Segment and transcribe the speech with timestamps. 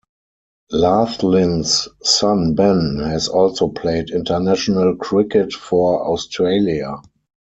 [0.71, 7.03] Laughlin's son Ben has also played international cricket for Australia.